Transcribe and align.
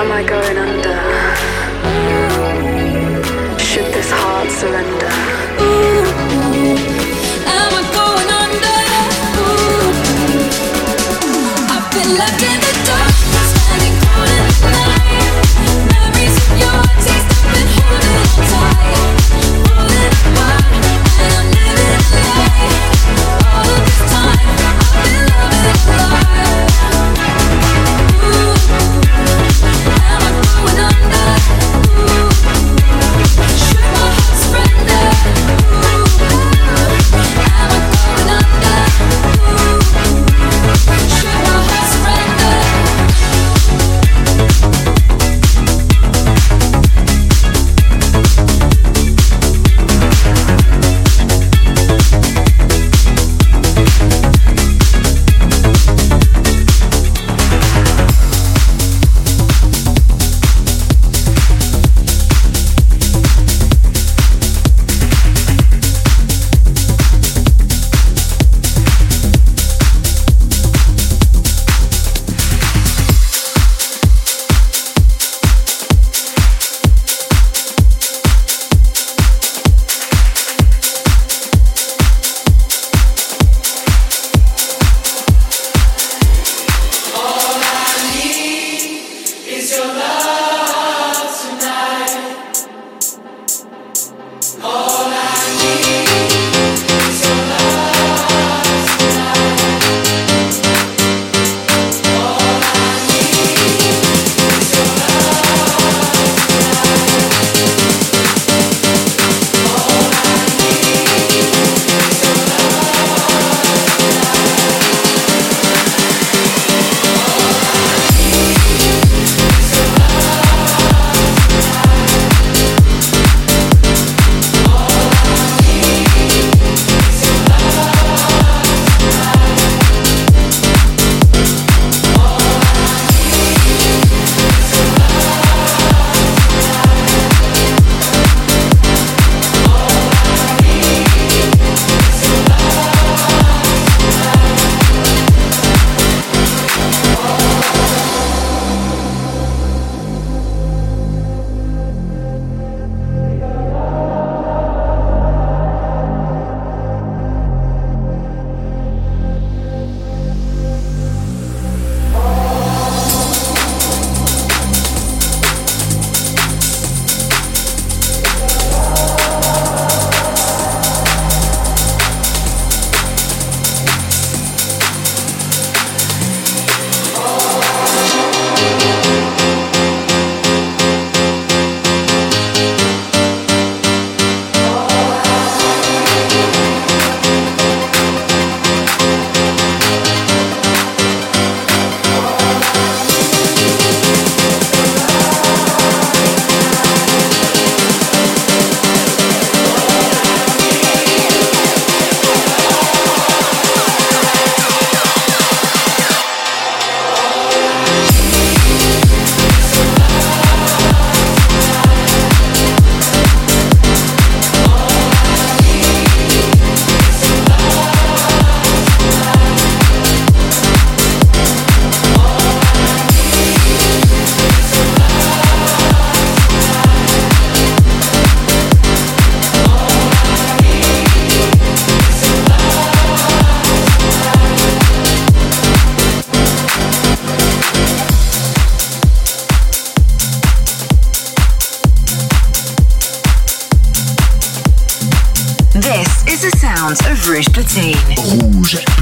am 0.00 0.12
I 0.12 0.22
going 0.22 0.56
on? 0.56 0.69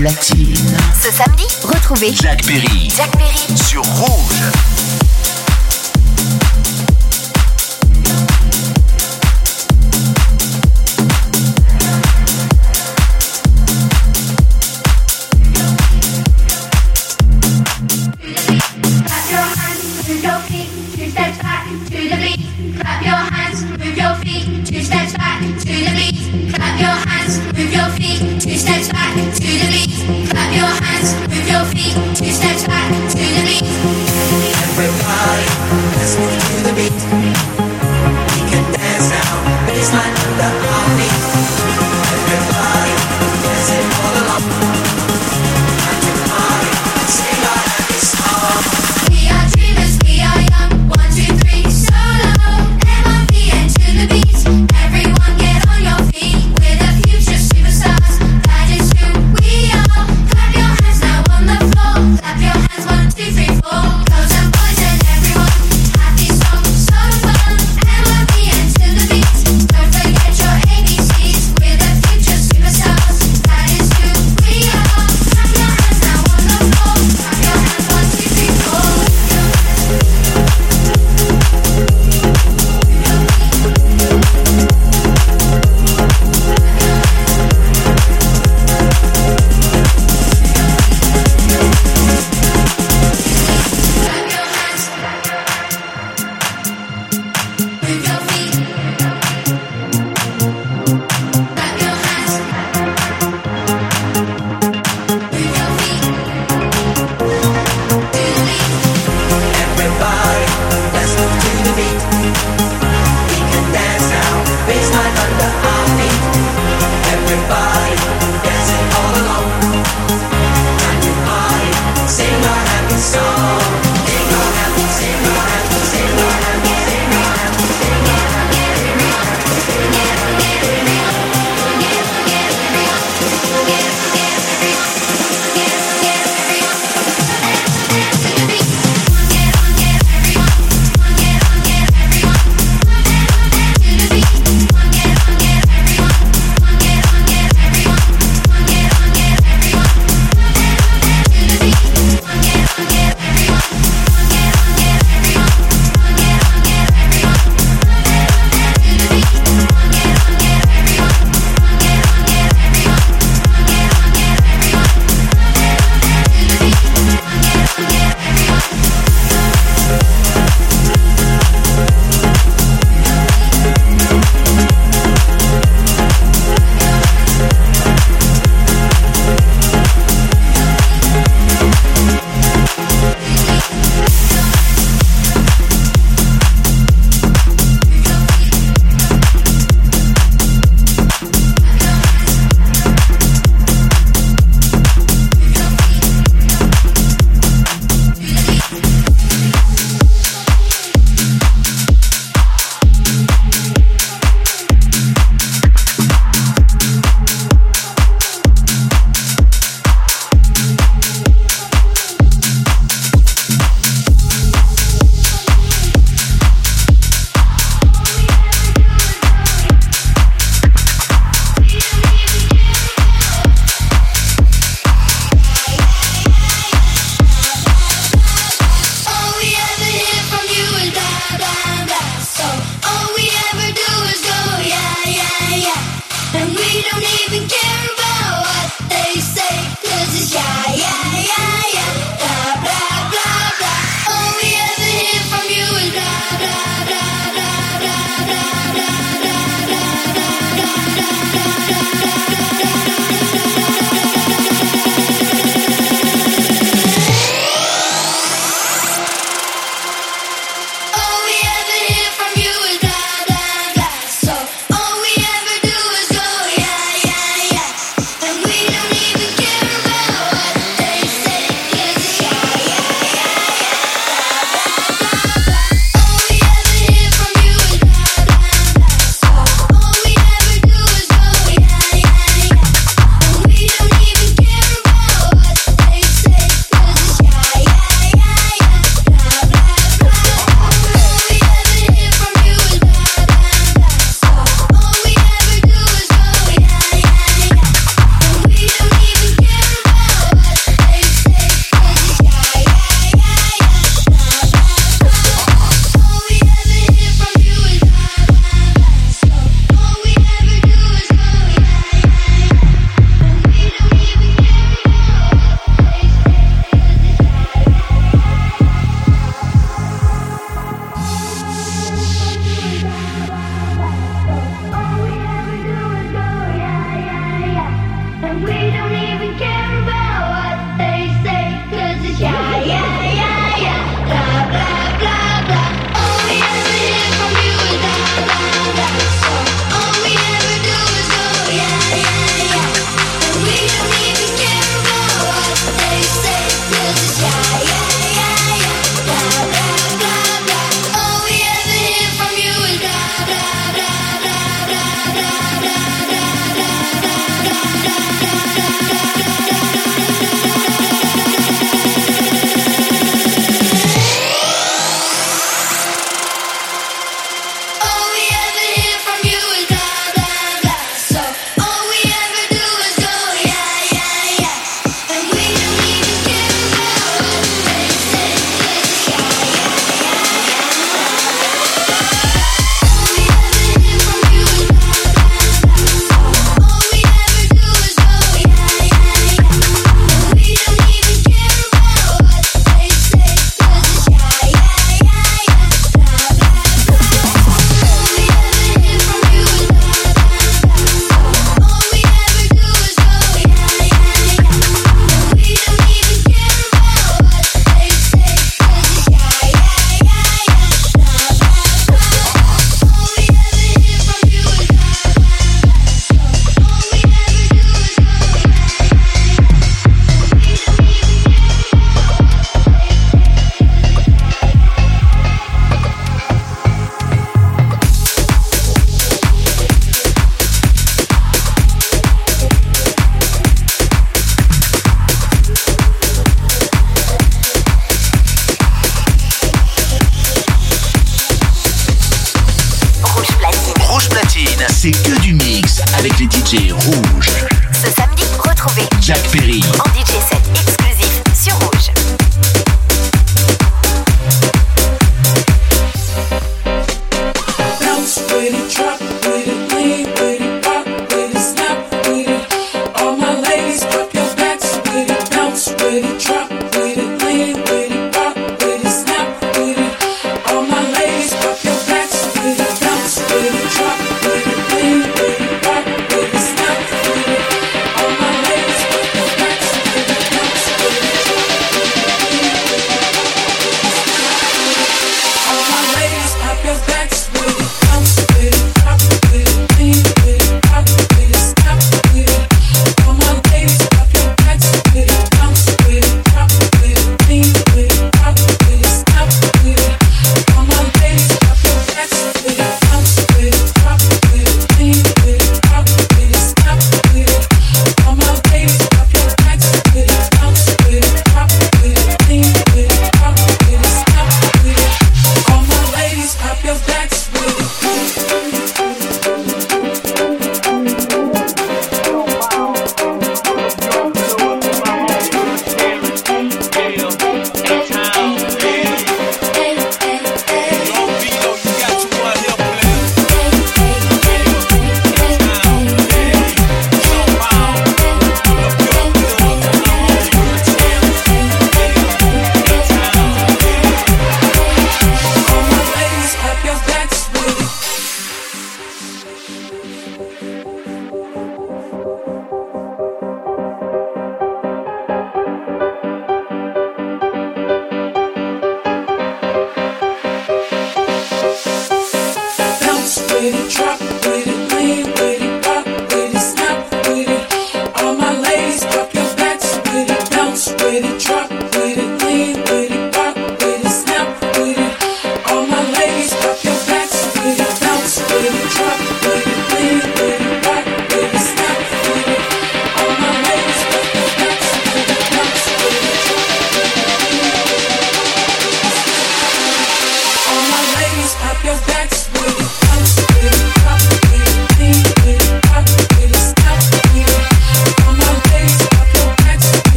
Ce 0.00 1.10
samedi, 1.10 1.44
retrouvez 1.64 2.12
Jack 2.14 2.46
Jack 2.96 3.10
Perry 3.18 3.56
sur 3.56 3.82
Rouge. 3.82 4.87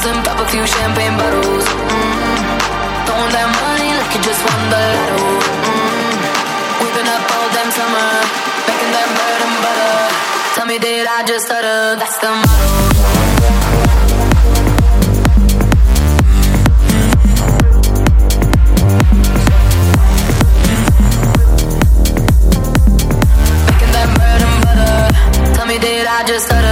bottles 0.00 0.16
and 0.16 0.24
pop 0.24 0.38
a 0.40 0.46
few 0.50 0.66
champagne 0.66 1.16
bottles. 1.16 1.64
Mm-hmm. 1.64 3.06
Throwing 3.06 3.32
that 3.32 3.48
money 3.60 3.90
like 3.98 4.12
you 4.14 4.20
just 4.22 4.40
won 4.44 4.60
the 4.72 4.80
lotto. 4.96 5.20
Mm-hmm. 5.66 6.80
We've 6.80 6.94
been 6.96 7.08
up 7.08 7.24
all 7.36 7.48
them 7.56 7.68
summer, 7.70 8.08
making 8.68 8.92
that 8.96 9.08
bread 9.16 9.40
and 9.46 9.56
butter. 9.64 9.96
Tell 10.54 10.66
me, 10.66 10.78
did 10.78 11.06
I 11.06 11.24
just 11.26 11.46
stutter? 11.46 11.96
That's 11.98 12.18
the 12.18 12.30
motto. 12.30 13.10
did 25.80 26.04
I 26.04 26.24
just 26.26 26.46
stutter? 26.46 26.69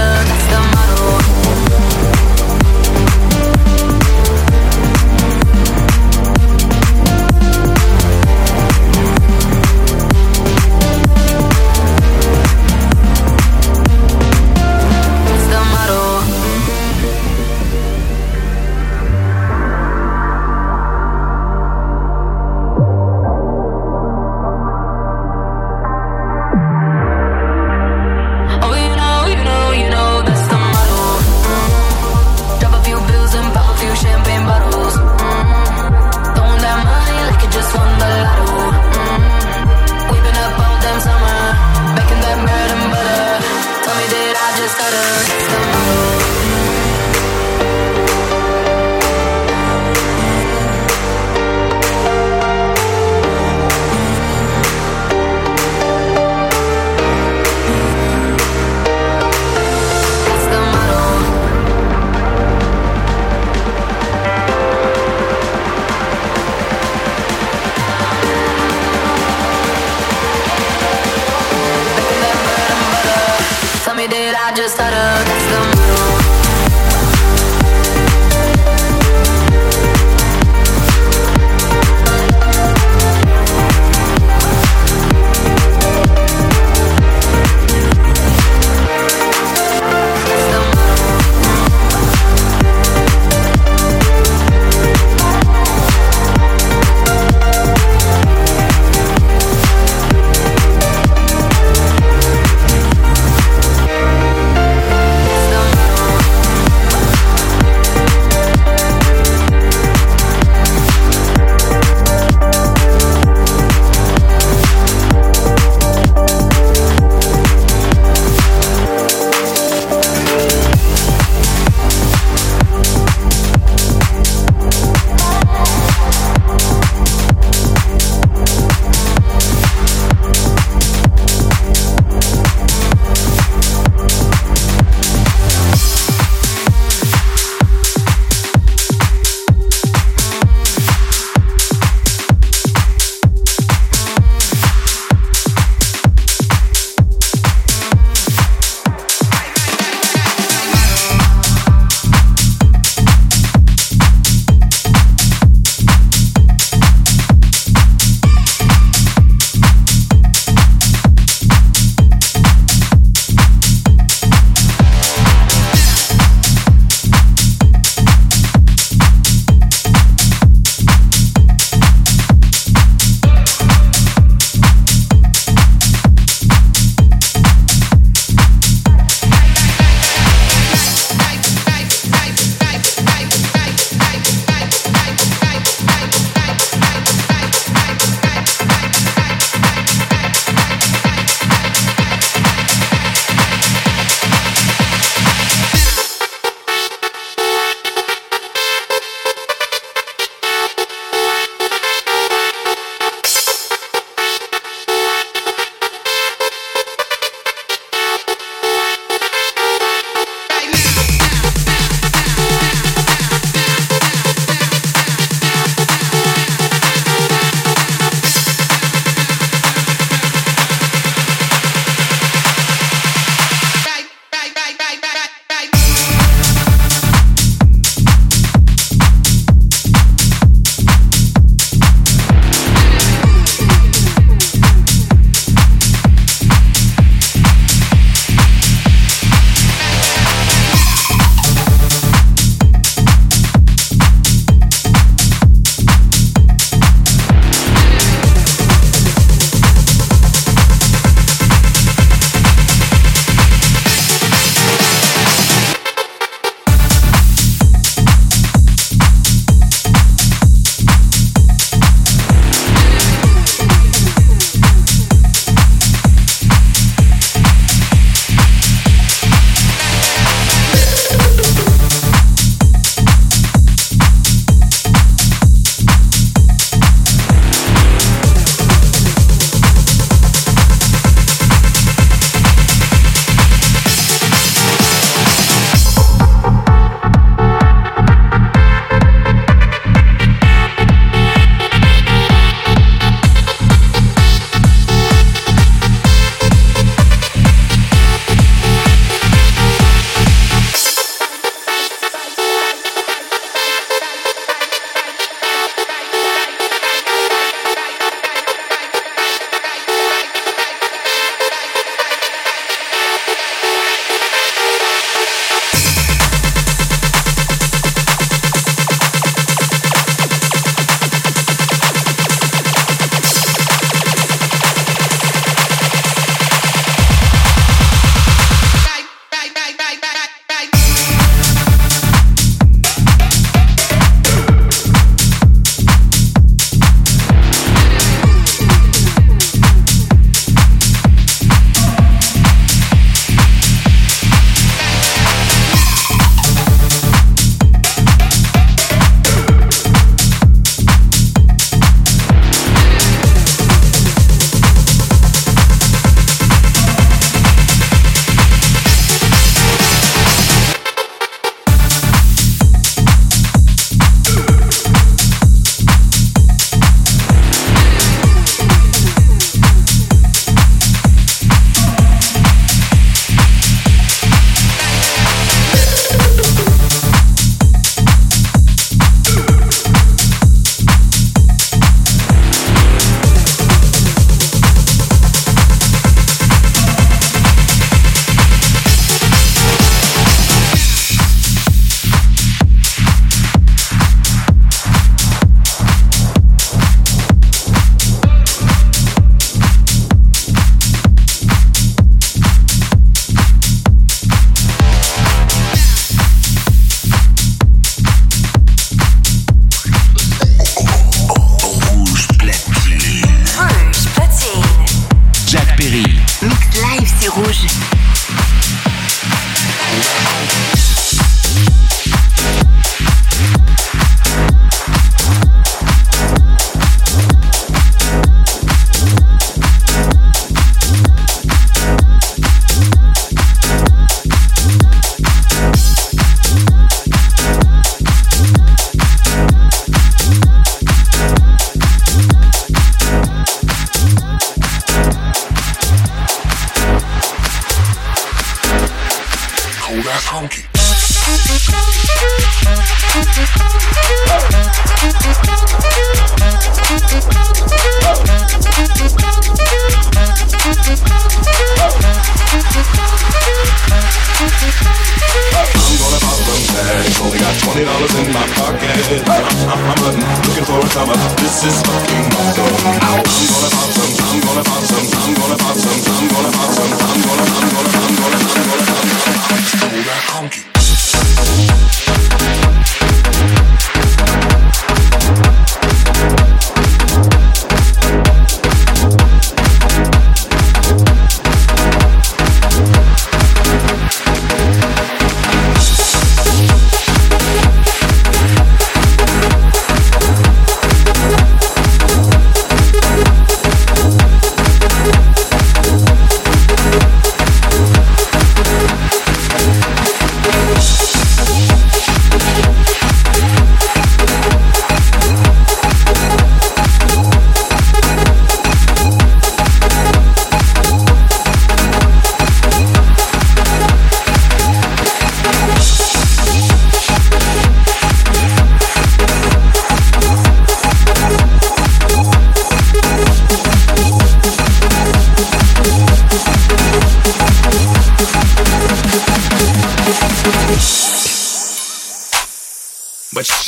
Mix 416.41 416.55
Live, 416.81 417.13
c'est 417.19 417.27
rouge. 417.27 417.67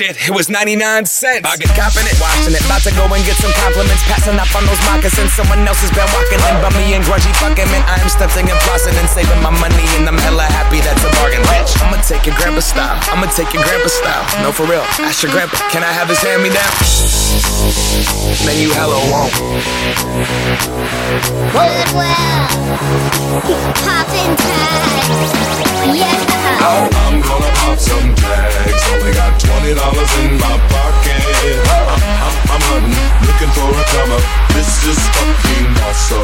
Shit, 0.02 0.18
it 0.18 0.34
was 0.34 0.50
99 0.50 1.06
cents. 1.06 1.46
I 1.46 1.54
get 1.58 1.70
copping 1.78 2.08
it, 2.10 2.18
watching 2.18 2.58
it. 2.58 2.64
About 2.66 2.82
to 2.82 2.92
go 2.98 3.06
and 3.06 3.22
get 3.22 3.38
some 3.38 3.54
compliments. 3.62 4.02
Passing 4.10 4.38
up 4.42 4.50
on 4.58 4.66
those 4.66 4.82
moccasins. 4.90 5.30
Someone 5.38 5.62
else 5.70 5.82
has 5.86 5.94
been 5.94 6.10
walking 6.18 6.42
in. 6.42 6.56
Bummy 6.66 6.98
and 6.98 7.06
grungy 7.06 7.30
fucking 7.38 7.70
man. 7.70 7.86
I 7.86 8.02
am 8.02 8.10
stunting 8.10 8.50
and 8.50 8.60
flossing 8.66 8.98
and 8.98 9.06
saving 9.06 9.42
my 9.46 9.54
money. 9.62 9.86
And 9.98 10.10
I'm 10.10 10.18
hella 10.18 10.50
happy 10.50 10.82
that's 10.82 11.06
a 11.06 11.12
bargain. 11.22 11.46
Bitch, 11.46 11.78
I'ma 11.86 12.02
take 12.02 12.26
your 12.26 12.36
grandpa 12.38 12.66
style. 12.66 12.98
I'ma 13.14 13.30
take 13.30 13.54
your 13.54 13.62
grandpa 13.62 13.90
style. 13.94 14.26
No, 14.42 14.50
for 14.50 14.66
real. 14.66 14.86
Ask 15.06 15.22
your 15.22 15.32
grandpa, 15.32 15.58
can 15.70 15.86
I 15.86 15.94
have 15.94 16.10
his 16.10 16.20
hand 16.26 16.42
me 16.42 16.50
down? 16.50 16.74
Then 18.46 18.58
you 18.58 18.74
hella 18.74 18.98
won't. 19.14 19.34
Goodwill. 21.54 22.42
Poppin' 23.86 24.34
tags. 24.34 25.32
Yeah. 25.94 26.22
I'm 26.62 27.22
gonna 27.22 27.52
pop 27.56 27.78
some 27.78 28.16
tags. 28.16 28.84
Only 28.94 29.14
got 29.14 29.40
twenty 29.40 29.74
dollars 29.92 30.14
in 30.24 30.38
my 30.40 30.56
pocket. 30.72 31.22
I'm, 31.68 32.00
I'm, 32.00 32.36
I'm 32.52 32.64
hunting, 32.72 33.12
looking 33.28 33.52
for 33.56 33.68
a 33.68 33.84
come 33.92 34.12
up. 34.16 34.24
This 34.56 34.72
is 34.88 35.00
fucking 35.16 35.68
awesome. 35.84 36.24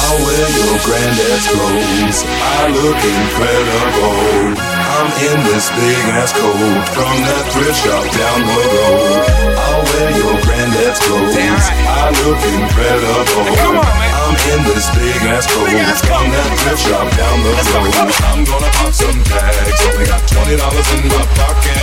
I'll 0.00 0.18
wear 0.24 0.48
your 0.56 0.76
granddad's 0.84 1.46
clothes. 1.52 2.18
I 2.24 2.68
look 2.72 3.00
incredible. 3.04 4.77
I'm 4.98 5.06
in 5.22 5.38
this 5.46 5.70
big 5.78 6.10
ass 6.10 6.34
coat 6.34 6.58
from 6.90 7.22
that 7.22 7.44
thrift 7.54 7.86
shop 7.86 8.02
down 8.18 8.42
the 8.42 8.50
road. 8.50 9.22
I'll 9.54 9.86
wear 9.94 10.10
your 10.10 10.34
granddad's 10.42 10.98
clothes. 10.98 11.38
I 11.38 12.10
look 12.26 12.42
incredible. 12.42 13.46
I'm 13.46 14.34
in 14.50 14.60
this 14.66 14.90
big 14.98 15.22
ass 15.30 15.46
coat 15.54 15.70
from 16.02 16.26
that 16.34 16.50
thrift 16.58 16.82
shop 16.82 17.06
down 17.14 17.46
the 17.46 17.54
road. 17.78 18.10
I'm 18.26 18.42
gonna 18.42 18.70
pop 18.74 18.90
some 18.90 19.14
tags. 19.22 19.78
Only 19.86 20.10
got 20.10 20.18
twenty 20.26 20.58
dollars 20.58 20.90
in 20.90 21.06
my 21.06 21.22
pocket. 21.38 21.78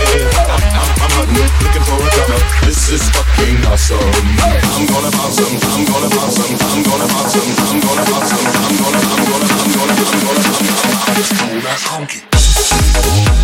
I'm, 0.52 0.60
I'm, 0.76 1.08
I'm 1.08 1.12
hunting, 1.16 1.48
looking 1.64 1.84
for 1.88 1.96
a 1.96 2.08
come 2.20 2.36
up. 2.36 2.44
This 2.68 3.00
is 3.00 3.04
fucking 3.16 3.64
awesome. 3.64 4.12
I'm 4.76 4.84
gonna 4.92 5.08
pop 5.16 5.32
some. 5.32 5.56
I'm 5.72 5.88
gonna 5.88 6.12
pop 6.12 6.28
some. 6.36 6.52
I'm 6.52 6.84
gonna 6.84 7.08
pop 7.08 7.32
some. 7.32 7.48
I'm 7.64 7.80
gonna 7.80 8.04
pop 8.12 8.28
some. 8.28 8.44
I'm 8.44 8.76
gonna. 8.76 9.00
I'm 9.08 9.24
gonna. 9.24 9.48
I'm 9.56 9.72
gonna. 9.72 9.96
I'm 9.96 10.04
gonna. 10.04 10.04
I'm 10.04 10.20
gonna. 10.20 10.76
It's 11.16 11.32
cool. 11.32 12.45
That's 12.96 13.08
honky. 13.08 13.35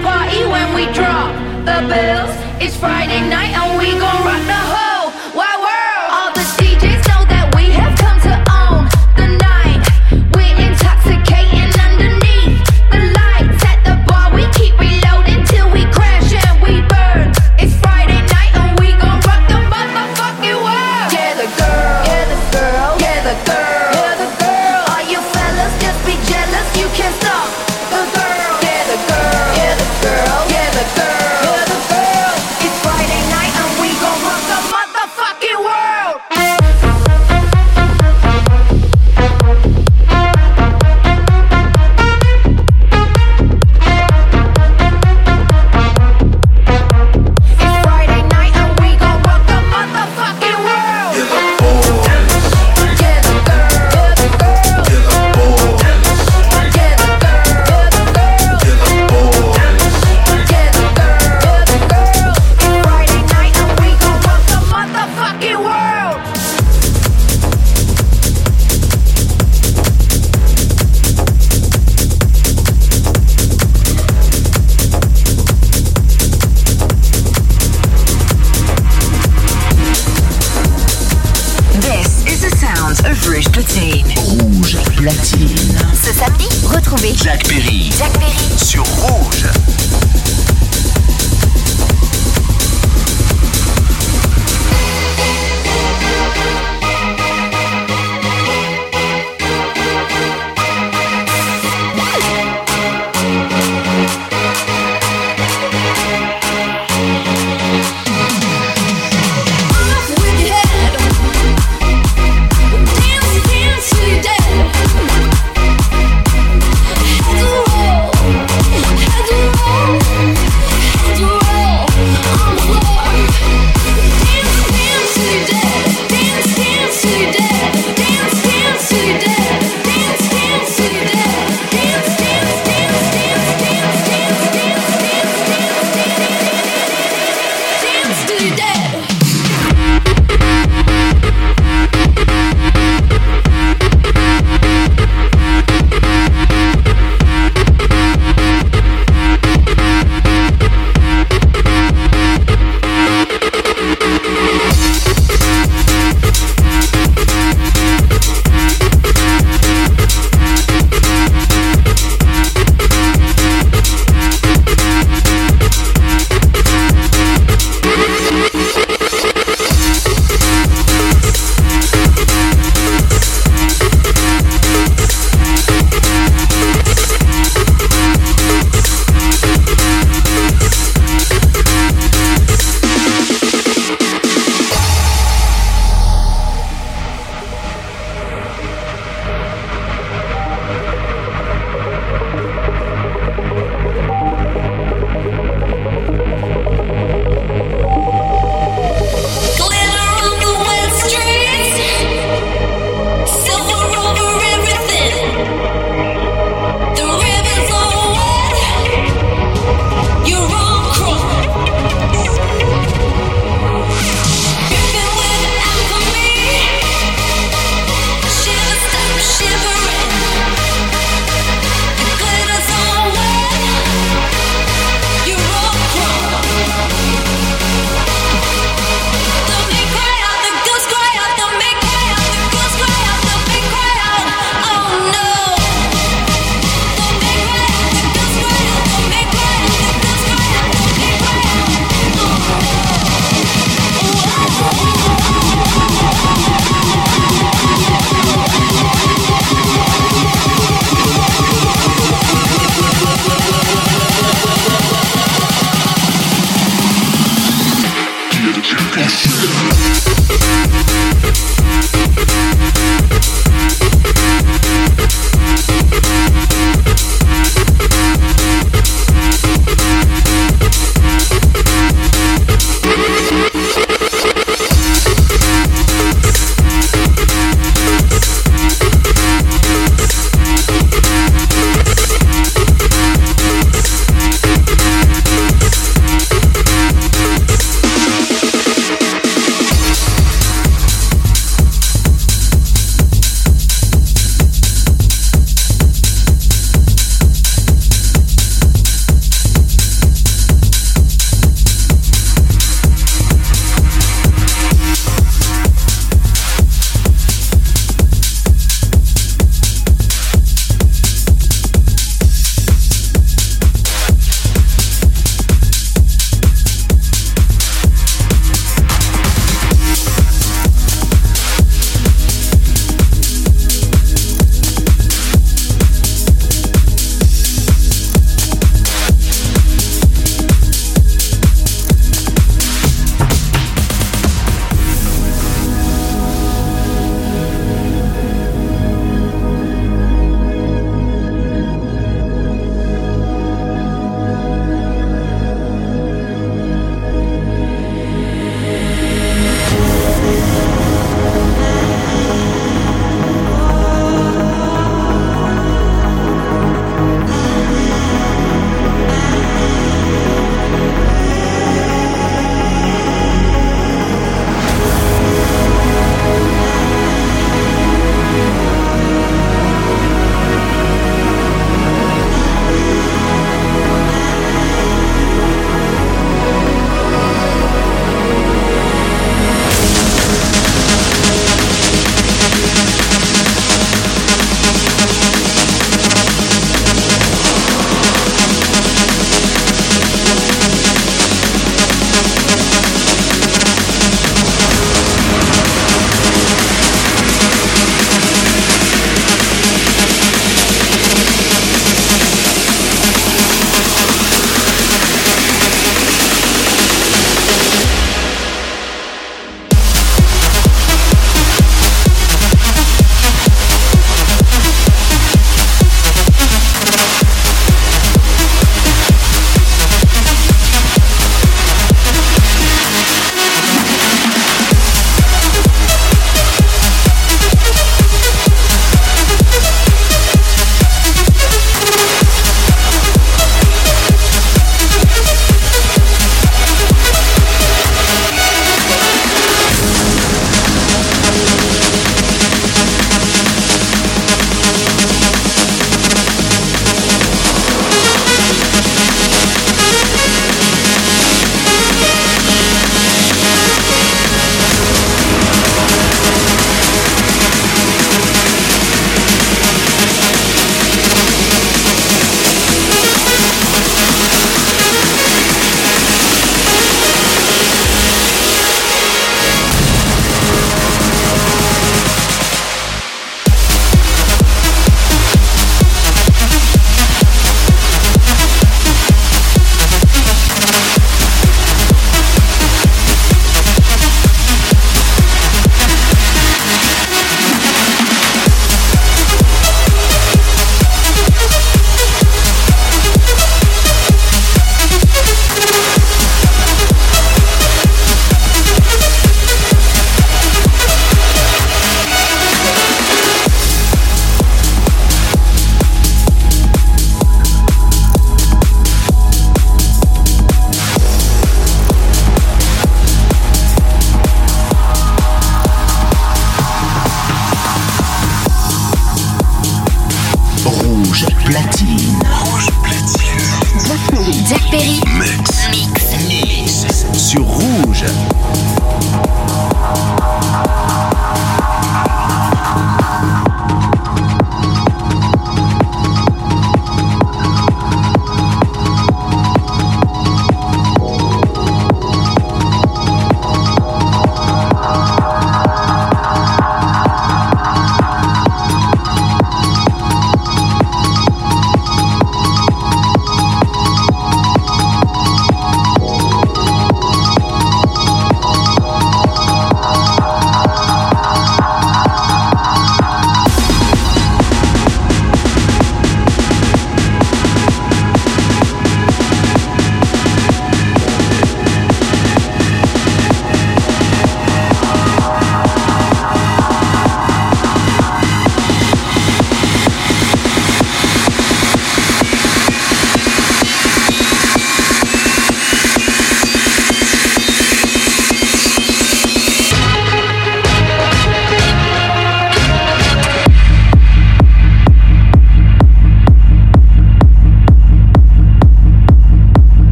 party 0.00 0.44
when 0.46 0.74
we 0.74 0.84
drop 0.94 1.32
the 1.68 1.78
bills. 1.90 2.34
It's 2.62 2.76
Friday 2.76 3.20
night 3.28 3.52
and 3.58 3.78
we 3.78 3.90
gon' 3.98 4.24
rock 4.24 4.42
the 4.46 4.60
hood. 4.72 4.91